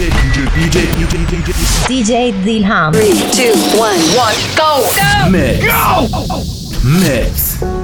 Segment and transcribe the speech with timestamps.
[0.00, 1.52] DJ, DJ, DJ, DJ,
[1.86, 2.94] DJ Dilham.
[2.94, 4.88] Three, two, one, one, go!
[4.96, 5.30] Go!
[5.30, 5.66] Mix.
[5.66, 6.08] Go!
[6.82, 7.79] Mix.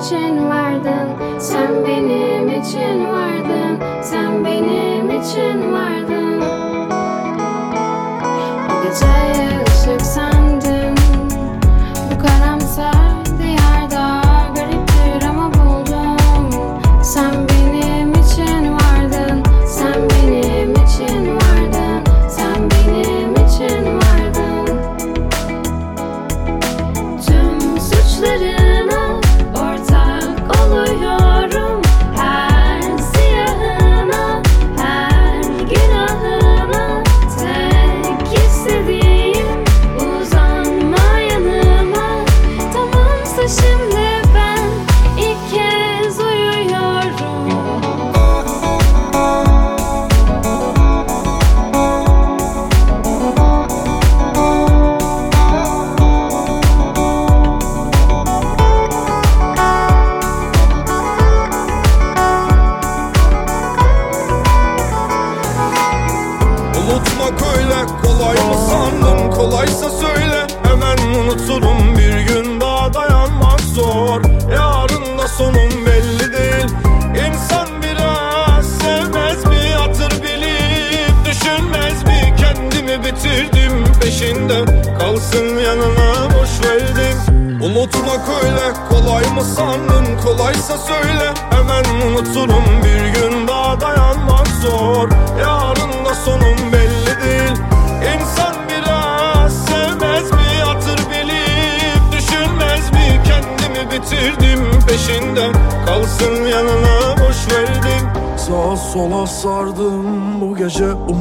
[0.00, 1.38] İçin vardın?
[1.38, 4.02] Sen benim için vardın.
[4.02, 6.40] Sen benim için vardın.
[8.68, 9.59] Bu geceye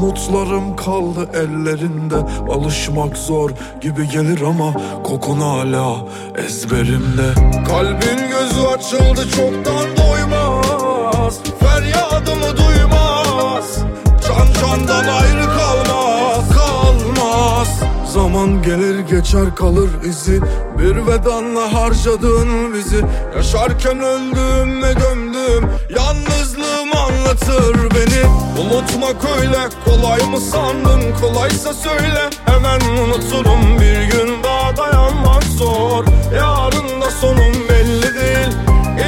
[0.04, 2.16] umutlarım kaldı ellerinde.
[2.54, 3.52] Alışmak zor
[3.82, 4.74] gibi gelir ama
[5.04, 5.96] kokun hala
[6.48, 7.34] ezberimde.
[7.68, 11.40] Kalbin gözü açıldı çoktan doymaz.
[11.60, 13.78] Feryadımı duymaz.
[14.28, 17.80] Can candan ayrı kalmaz Kalmaz.
[18.14, 20.42] Zaman gelir geçer kalır izi.
[20.80, 23.06] Bir vedanla harcadın bizi.
[23.36, 25.70] Yaşarken öldüm ve gömdüm.
[25.96, 26.79] Yalnızlığım
[27.48, 28.26] anlatır beni.
[28.60, 31.02] Unutmak öyle kolay mı sandın?
[31.22, 32.30] Kolaysa söyle.
[32.46, 34.44] Hemen unuturum Bir gün.
[34.44, 36.06] Daha dayanmak zor.
[36.36, 38.48] Yarın da sonum belli değil.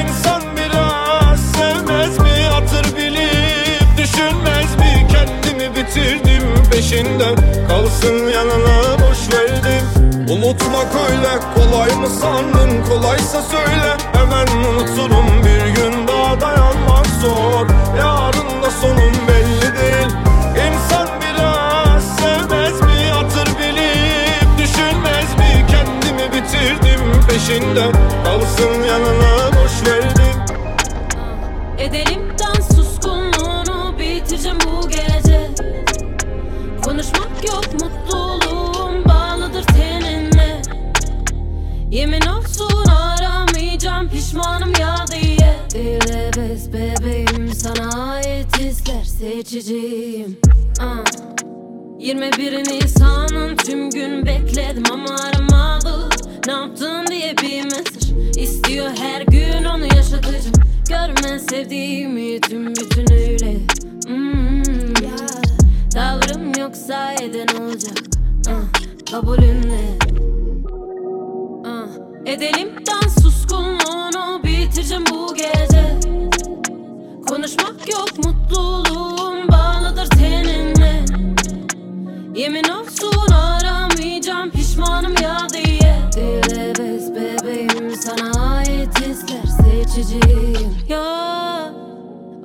[0.03, 2.47] İnsan biraz sevmez mi?
[2.51, 5.07] Hatır bilip Düşünmez mi?
[5.11, 7.35] Kendimi bitirdim peşinde.
[7.67, 9.85] Kalsın yanına boş verdim.
[10.29, 12.85] Unutmak öyle kolay mı sandın?
[12.89, 13.97] Kolaysa söyle.
[14.13, 16.07] Hemen unuturum Bir gün.
[16.07, 17.70] Daha dayanmak zor
[27.51, 27.91] peşinden
[28.23, 30.41] Kalsın yanına boş verdim.
[31.77, 35.49] Edelim dans suskunluğunu bitireceğim bu gece.
[36.85, 40.61] Konuşmak yok mutluluğum bağlıdır teninle
[41.91, 45.55] Yemin olsun aramayacağım pişmanım ya diye.
[45.73, 50.39] Değil ebes bebeğim sana ait hisler seçiciyim
[50.79, 51.05] uh.
[51.99, 56.10] 21 Nisan'ın tüm gün bekledim ama aramadım
[56.47, 58.89] ne yaptın diye bir mesaj İstiyor.
[58.99, 60.55] Her gün onu yaşatacağım.
[60.89, 63.57] Görme sevdiğimi tüm bütünüyle
[64.07, 64.63] mm,
[65.03, 65.41] yeah.
[65.93, 67.97] Tavrım yoksa eden olacak.
[68.49, 69.97] Ah, Kabulünle.
[71.65, 71.87] Ah.
[72.25, 75.99] Edelim dans suskunluğunu bitireceğim bu gece.
[77.27, 78.90] Konuşmak yok mutluluğum
[90.03, 91.73] seçiciyim Ya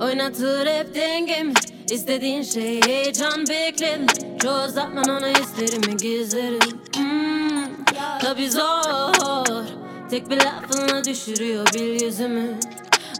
[0.00, 1.52] oynatır hep dengemi
[1.90, 4.06] İstediğin şey heyecan bekledim
[4.42, 6.80] Çoğu zaman onu isterimi gizlerim.
[6.96, 7.84] Hmm,
[8.20, 9.64] Tabi zor.
[10.10, 12.58] Tek bir lafınla düşürüyor bil yüzümü.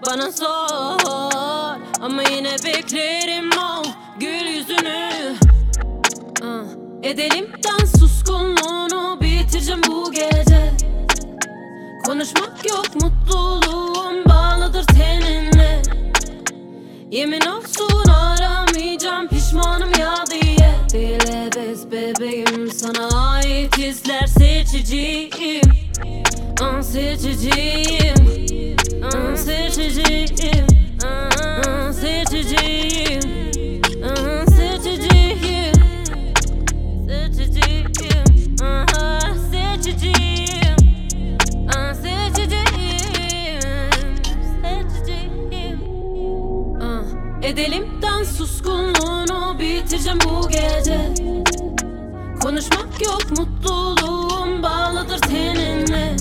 [0.06, 1.00] Bana sor
[2.00, 3.83] Ama yine beklerim o
[4.21, 5.11] gül yüzünü.
[6.43, 6.65] Ah,
[7.03, 10.73] Edelim dans suskunluğunu bitireceğim bu gece.
[12.06, 14.25] Konuşmak yok mutluluğum
[17.17, 20.71] Yemin olsun aramayacağım pişmanım ya diye.
[20.93, 25.63] Dile bez bebeğim sana ait hisler seçiciyim.
[26.61, 28.15] Ah, Seçiciyim.
[29.05, 30.67] Ah, Seçiciyim.
[31.05, 32.96] Ah, Seçiciyim
[47.56, 49.58] Edelim dans suskunluğunu.
[49.58, 51.14] Bitireceğim bu gece.
[52.43, 56.17] Konuşmak yok mutluluğum bağlıdır teninle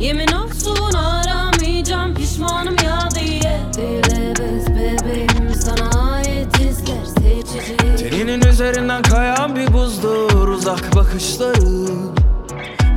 [0.00, 3.60] Yemin olsun aramayacağım pişmanım ya diye.
[3.74, 4.34] Dile
[4.68, 7.76] bebeğim sana ait hisler seçici.
[7.96, 11.86] Teninin üzerinden kayan bir buzdur uzak bakışları.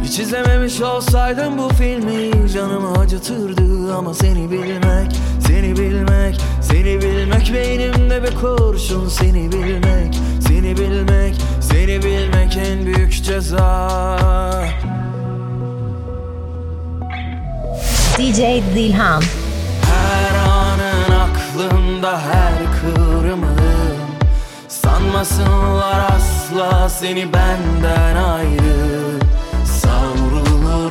[0.04, 5.12] Hiç izlememiş olsaydım bu filmi canımı acıtırdı Ama seni bilmek,
[5.64, 9.08] seni bilmek, seni bilmek Beynimde bir kurşun.
[9.10, 13.90] Seni bilmek, seni bilmek, seni bilmek en büyük ceza.
[18.18, 18.40] DJ
[18.76, 19.22] Dilham.
[19.86, 23.58] Her anın aklımda her kıvrımın
[24.68, 29.13] Sanmasınlar asla seni benden ayrı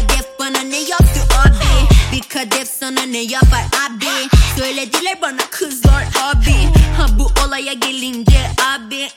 [0.00, 1.88] kadef bana ne yaptı abi?
[2.12, 4.28] Bir kadef sana ne yapar abi?
[4.58, 6.54] Söylediler bana kızlar abi.
[6.96, 9.08] Ha bu olaya gelince abi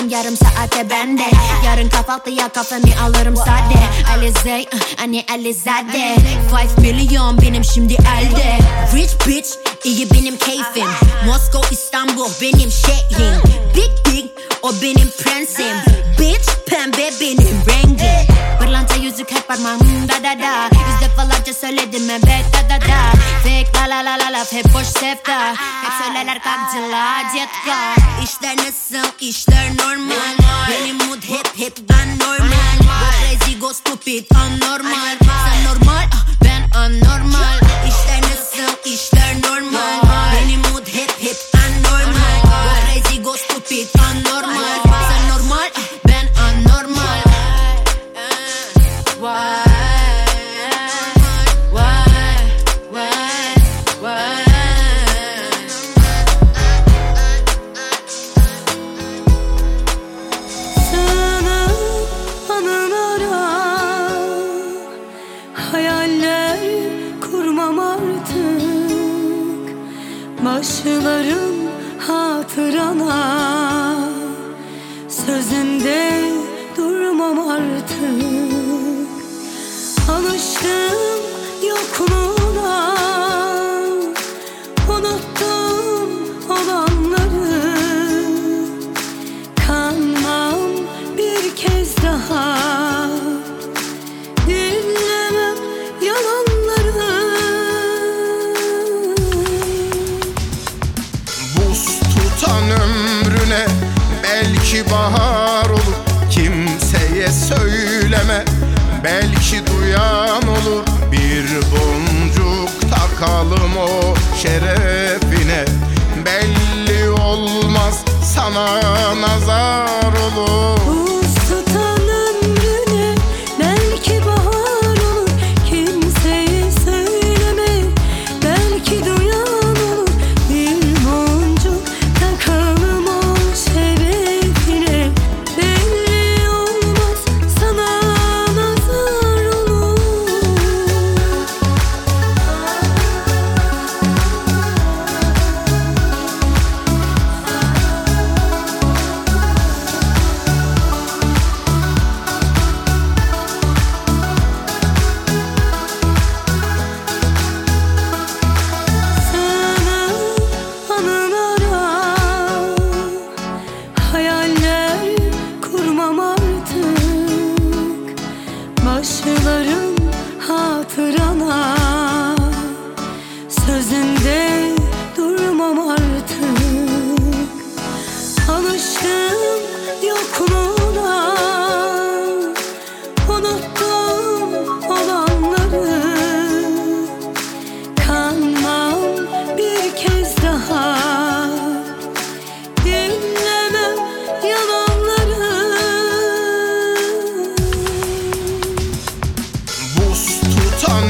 [0.00, 1.22] attım yarım saate bende
[1.66, 4.10] Yarın kahvaltıya kafemi alırım sade.
[4.16, 6.16] Alize, uh, anne Alizade.
[6.78, 8.58] 5 milyon benim şimdi elde.
[8.94, 9.48] Rich bitch,
[9.84, 10.88] iyi benim keyfim.
[11.26, 13.42] Moskova, İstanbul benim şehrim
[13.76, 14.30] Big big,
[14.62, 15.76] o benim prensim.
[16.18, 18.39] Bitch, pembe benim rengim
[19.20, 20.68] Yüzük hep parmağımda da da.
[20.72, 23.12] Yüz defalarca söyledim evet da da da.
[23.42, 25.50] Fake la la la la laf hep boş sevda.
[25.82, 29.08] Hep söylerler kalkcılar cetka İşler nasıl?
[29.20, 30.36] İşler normal.
[30.70, 35.16] Benim mood hep hep anormal Go crazy go stupid anormal.
[35.20, 37.69] Sen normal ah, ben anormal
[72.90, 73.96] sana.
[75.08, 76.22] Sözümde
[76.76, 78.00] durmam artık.
[80.10, 81.09] Alıştım.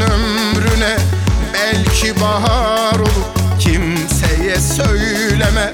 [0.01, 0.97] ömrüne
[1.55, 3.27] belki bahar olur.
[3.61, 5.73] Kimseye söyleme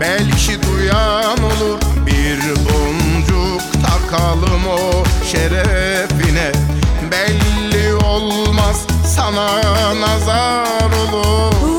[0.00, 1.78] belki duyan olur.
[2.06, 6.52] Bir boncuk takalım o şerefine.
[7.10, 9.56] Belli olmaz sana
[10.00, 11.69] nazar olur.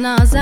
[0.00, 0.39] Toplantınız?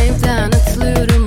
[0.00, 1.19] Evden atılıyorum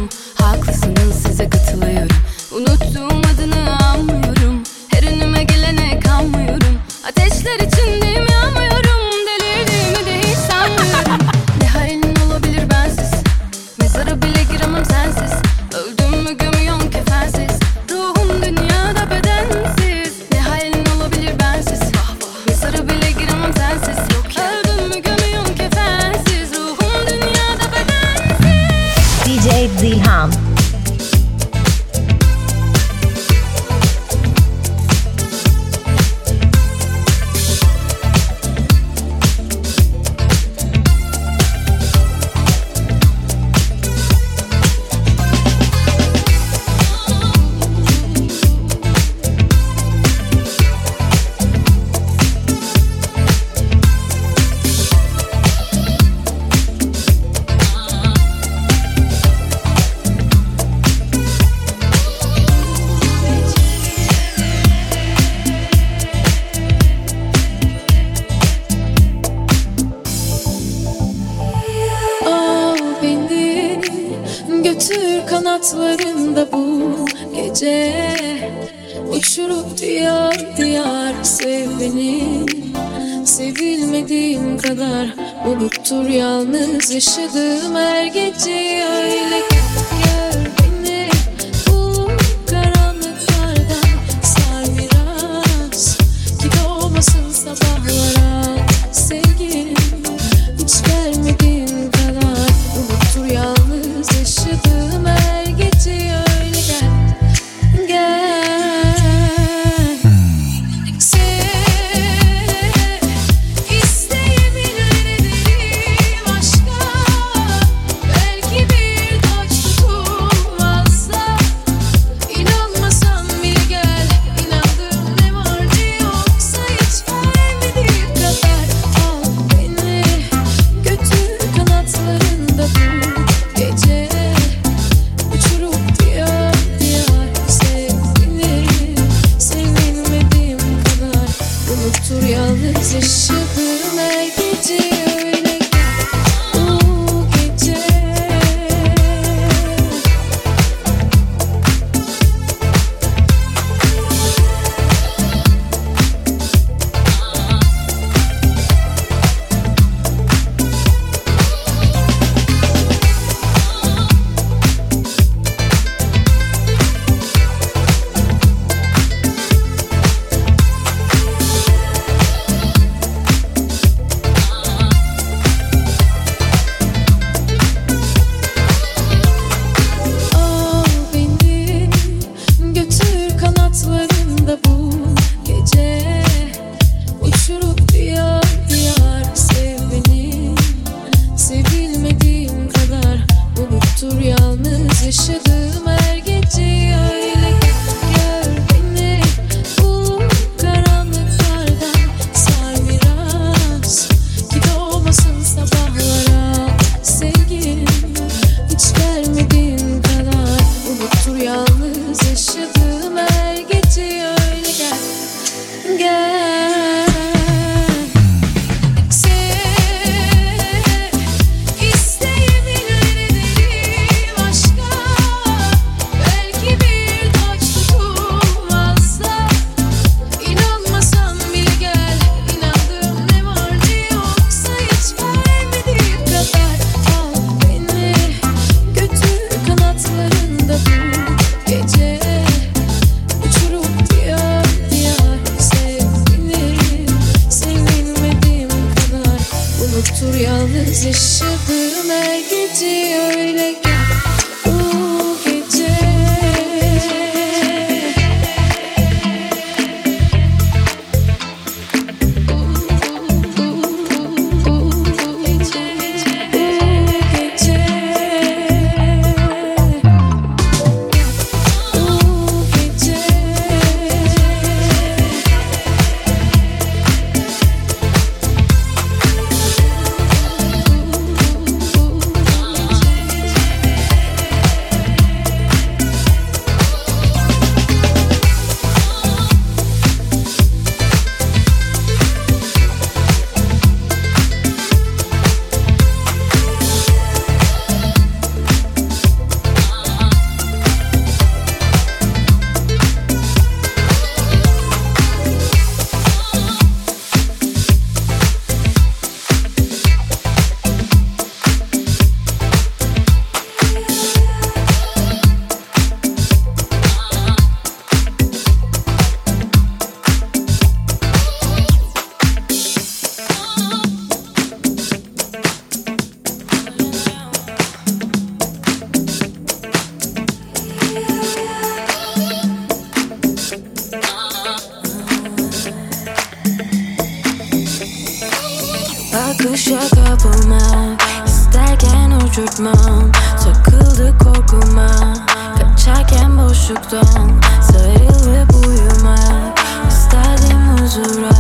[346.84, 351.52] boşluktan Sarılıp uyumak İsterdim huzura.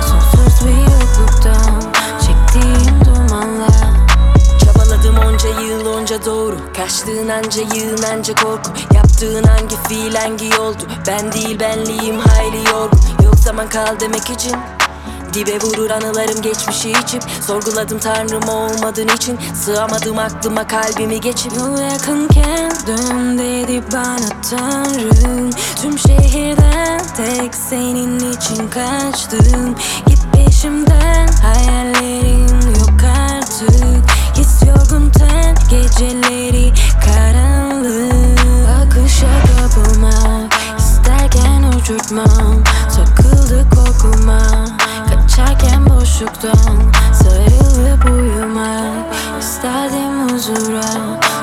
[0.00, 1.82] Sonsuz bir yokluktan
[2.20, 3.70] Çektiğim dumanlar.
[4.64, 6.56] Çabaladım onca yıl onca doğru.
[6.76, 8.70] Kaçtığın anca yığın anca korku.
[8.94, 10.82] Yaptığın hangi fiil hangi yoldu?
[11.06, 13.00] Ben değil benliğim hayli yorgun.
[13.24, 14.56] Yok zaman kal demek için
[15.34, 21.52] Dibe vurur anılarım geçmişi içip Sorguladım tanrım olmadığın için Sığamadım aklıma kalbimi geçip
[21.92, 25.50] yakınken dön dedi bana tanrım.
[25.82, 29.74] Tüm şehirden tek senin için kaçtım.
[30.06, 34.10] Git peşimden hayallerim yok artık.
[34.36, 36.72] His yorgun ten geceleri
[37.04, 38.40] karanlık.
[38.82, 39.26] Akışa
[39.58, 42.64] kapılmak isterken uçurtmam
[42.96, 44.71] Takıldı korkuma
[45.42, 50.82] Kaçarken boşluktan Sarılıp uyumak İsterdim huzura.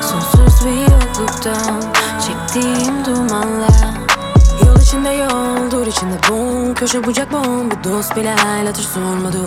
[0.02, 1.82] Sonsuz bir yokluktan
[2.26, 3.90] Çektiğim dumanlar.
[4.66, 9.38] Yol içinde yol, dur içinde bom Köşe bucak bom, bu dost bile hal hatır sormadı.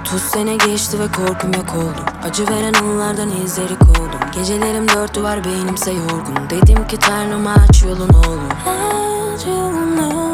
[0.00, 2.00] 30 sene geçti ve korkum yok oldu.
[2.24, 6.50] Acı veren anılardan izleri kovdum Gecelerim dört duvar benimse yorgun.
[6.50, 10.28] Dedim ki tanrım aç yolun olur Aç yolun olur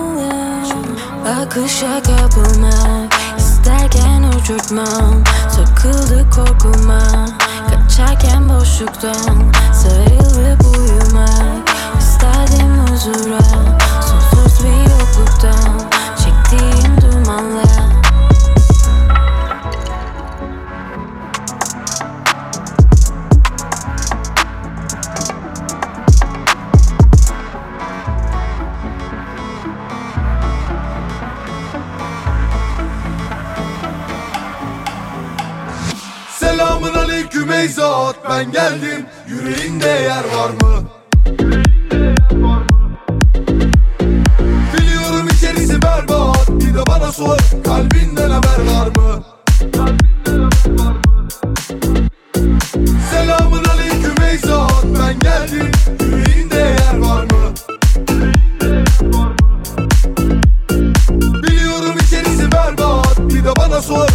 [1.43, 3.14] Akışa kapılmak
[3.65, 5.25] isterken uçurtmam.
[5.57, 7.01] Takıldı korkuma.
[7.71, 11.69] Kaçarken boşluktan Sarılıp uyumak.
[11.99, 13.39] İsterdim huzura
[14.01, 15.84] Sonsuz bir yokluktan
[37.65, 40.89] ey zat ben geldim Yüreğinde yer var mı?
[44.73, 49.25] Biliyorum içerisi berbat Bir de bana sor kalbinden haber var mı?
[53.11, 57.55] Selamın aleyküm ey zat ben geldim Yüreğinde yer var mı?
[61.43, 64.14] Biliyorum içerisi berbat Bir de bana sor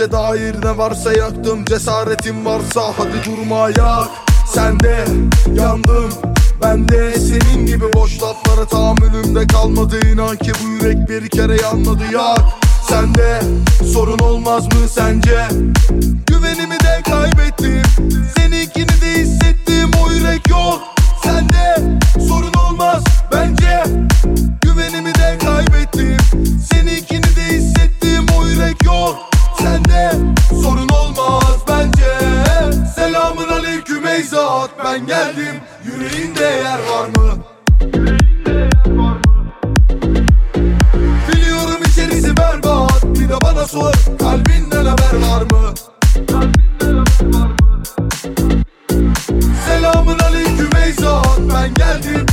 [0.00, 4.08] Geçmişe dair ne varsa yaktım Cesaretim varsa hadi durma yak.
[4.46, 5.04] Sen de
[5.54, 6.12] yandım
[6.62, 9.96] ben de senin gibi boş laflara tahammülümde kalmadı.
[10.12, 12.40] İnan ki bu yürek bir kere yanmadı yak.
[12.88, 13.40] Sende
[13.92, 15.48] sorun olmaz mı sence?
[15.90, 17.82] Güven Güvenimi de kaybettim
[18.36, 20.80] Seninkini de hissettim O yürek yok.
[21.24, 21.49] Sende
[34.70, 37.44] zat Ben geldim Yüreğinde yer var mı?
[41.28, 45.74] Biliyorum içerisi berbat Bir de bana sor Kalbinden haber var mı?
[49.66, 52.26] Selamun aleyküm ey zat Ben geldim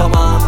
[0.00, 0.39] 知道吗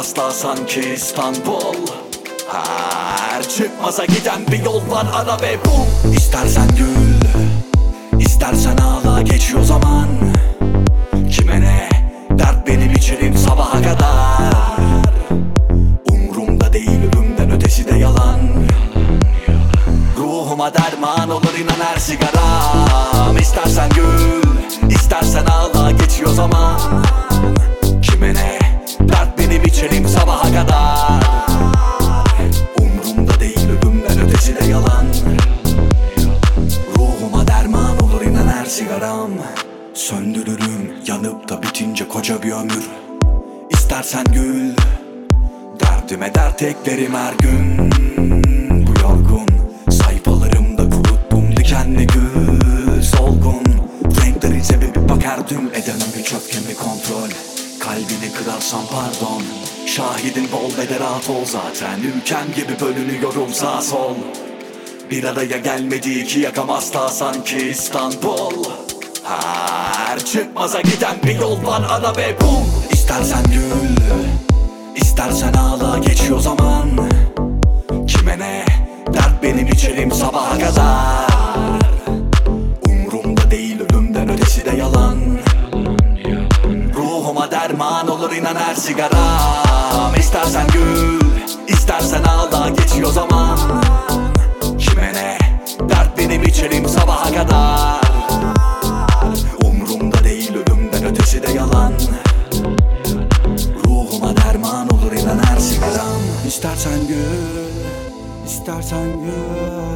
[0.00, 1.76] asla sanki İstanbul.
[2.48, 6.12] Her çıkmaza giden bir yol var ara ve bul.
[6.12, 7.20] İstersen gül
[8.20, 10.06] İstersen ağla geçiyor zaman
[65.40, 68.64] araya gelmedi iki yakam asla sanki İstanbul.
[69.24, 73.96] Her çıkmaza giden bir yol var ara ve bul İstersen gül
[74.96, 76.90] İstersen ağla geçiyor zaman.
[78.06, 78.64] Kime ne
[79.14, 81.26] dert benim içerim sabaha kadar?
[82.88, 85.18] Umrumda değil ölümden ötesi de yalan.
[86.94, 90.14] Ruhuma derman olur inan her sigaram.
[90.18, 91.20] İstersen gül
[91.68, 93.58] istersen ağla geçiyor zaman
[96.30, 98.00] benim içerim sabaha kadar.
[99.64, 101.92] Umrumda değil ölümden ötesi de yalan.
[103.84, 106.20] Ruhuma derman olur inan her sigaram.
[106.46, 107.66] İstersen gül,
[108.46, 109.90] istersen gül.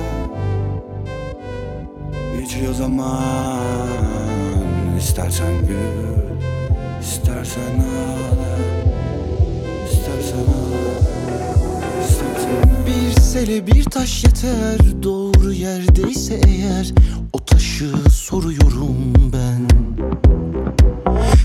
[2.41, 3.59] Geçiyor zaman.
[4.99, 6.39] İstersen gül,
[7.01, 8.84] istersen ağla
[13.35, 16.93] ağla Bir taş yeter Doğru yerdeyse eğer
[17.32, 19.68] O taşı soruyorum ben.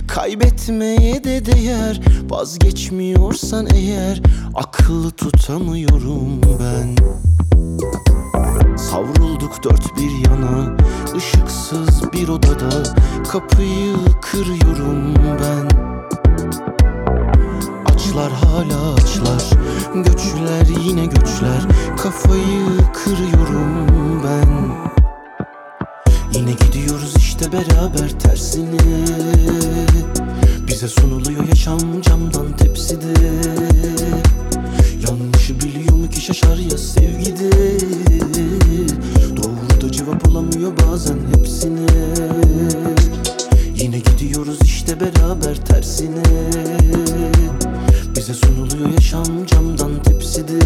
[0.08, 4.22] Kaybetmeye de değer Vazgeçmiyorsan eğer
[4.56, 6.96] Akıllı tutamıyorum ben.
[8.78, 10.78] Savrulduk dört bir yana
[11.16, 12.84] ışıksız bir odada
[13.32, 15.89] Kapıyı kırıyorum ben
[18.20, 19.44] Açlar hala açlar
[19.96, 21.62] Göçler yine göçler.
[21.98, 24.72] Kafayı kırıyorum ben.
[26.34, 28.78] Yine gidiyoruz işte beraber tersine.
[30.68, 33.14] Bize sunuluyor yaşam camdan tepside.
[35.08, 37.80] Yanlışı biliyor mu ki şaşar ya sevgide?
[39.38, 41.86] Doğru da cevap olamıyor bazen hepsine.
[43.76, 46.24] Yine gidiyoruz işte beraber tersine
[48.18, 50.60] Bize sunuluyor yaşam camdan tepside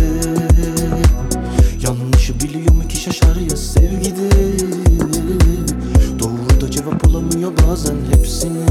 [1.83, 4.29] Yanlışı biliyor mu ki şaşar ya sevgide
[6.19, 8.65] Doğru da cevap olamıyor bazen hepsine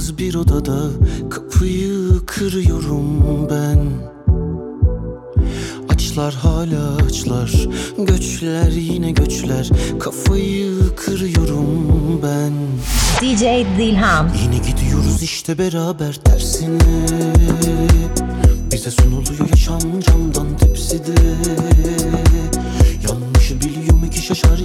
[0.00, 0.90] ışıksız bir odada
[1.30, 3.78] Kapıyı kırıyorum ben.
[5.88, 9.70] Açlar hala açlar Göçler yine göçler
[10.00, 12.52] Kafayı kırıyorum ben.
[13.20, 13.42] DJ
[13.78, 14.28] Dilham.
[14.42, 16.78] Yine gidiyoruz işte beraber tersine.
[18.72, 21.14] Bize sunuluyor yaşam camdan tepside.
[23.08, 24.58] Yanlışı biliyor mu ki şaşar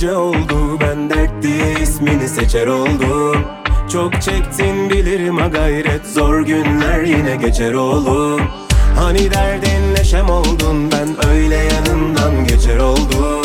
[0.00, 3.44] gece oldu Bendek diye ismini seçer oldum.
[3.92, 8.40] Çok çektin bilirim ha gayret Zor günler yine geçer oğlum.
[8.96, 13.42] Hani derdin neşem oldun Ben öyle yanından geçer oldum.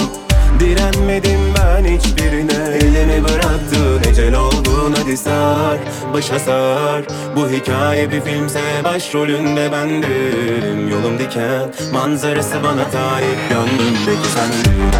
[0.59, 4.95] Direnmedim ben hiçbirine Elimi bıraktın ecel oldun.
[4.97, 5.77] Hadi sar
[6.13, 7.01] başa sar.
[7.35, 10.89] Bu hikaye bir filmse başrolünde bendim.
[10.89, 14.91] Yolum diken manzarası bana tarif Gönlümdeki sendin.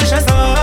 [0.00, 0.53] Başa sar.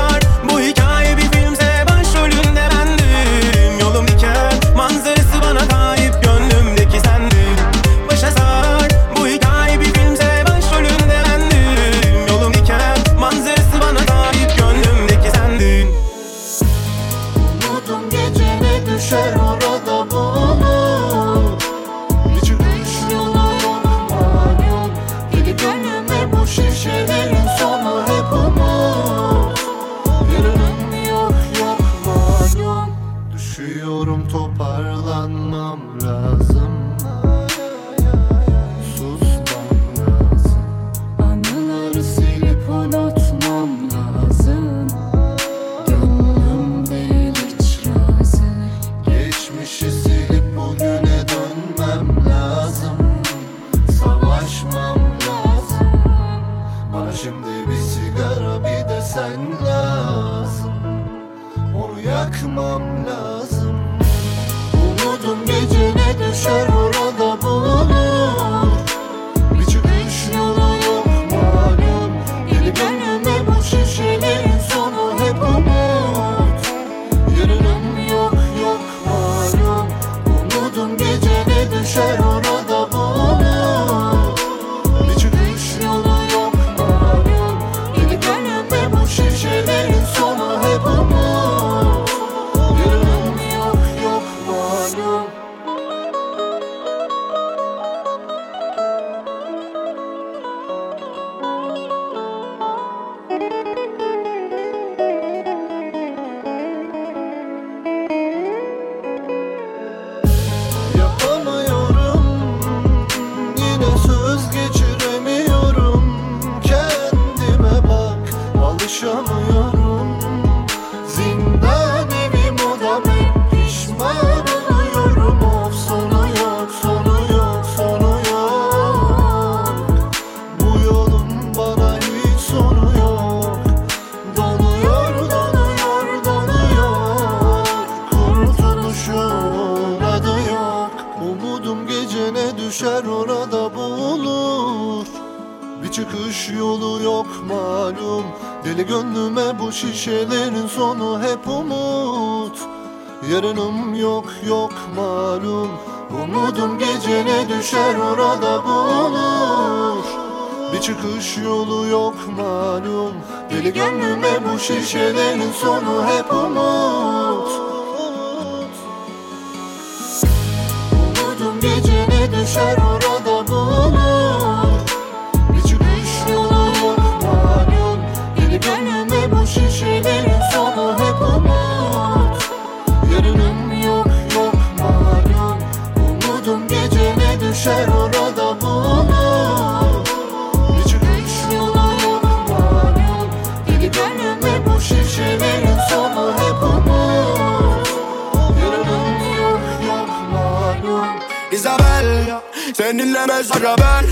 [202.92, 204.06] Seninle mezara ben.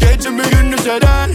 [0.00, 1.30] Gecemi gündüz eden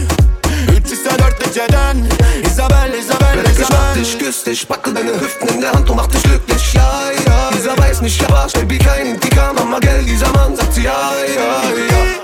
[0.76, 2.08] Üç ise dört geceden.
[2.46, 3.94] Isabel, Isabel, Isabel.
[3.94, 7.50] dich, küss dich, packe deine Hüften in der Hand und mach dich glücklich, ja, ja
[7.54, 11.62] Dieser weiß nicht, ja, was, Baby, kein Intikam, Mama, gell, dieser Mann sagt ja, ja,
[11.90, 12.21] ja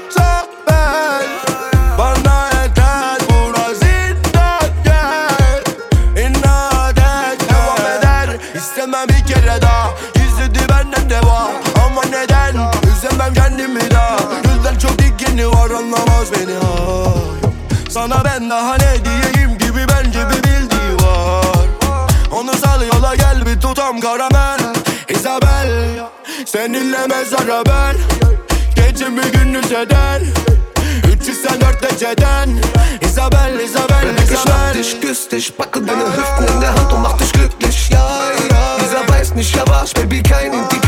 [17.98, 21.66] Sana ben daha ne diyeyim gibi bence bir bildiği var.
[22.32, 24.58] Onu sal yola gel bir tutam karamel.
[25.08, 25.70] Isabel
[26.46, 27.96] Seninle mezara ben.
[28.76, 30.20] Gecemi gündüz eden
[31.12, 32.48] Üç yüz sen dört geceden
[33.00, 37.18] Isabel, Isabel, Ich Isabel dich, küss dich, packe deine Hüften in der Hand und mach
[37.18, 38.08] dich glücklich, ja,
[38.50, 40.87] ja Dieser weiß nicht, ja, was, Baby, kein dieser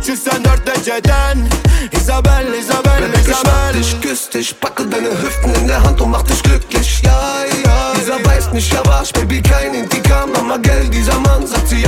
[0.00, 1.48] Üç yüz sen dört geceden
[1.92, 3.74] Isabel, Isabel, Baby, ich Isabel.
[3.74, 7.92] dich, küss dich, packe deine Hüften in der Hand und mach dich glücklich, ja, ja
[8.00, 11.78] Dieser weiß nicht, ja, was, Baby, kein Intikam, Mama, gell, dieser Mann sagt ja,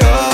[0.00, 0.26] ja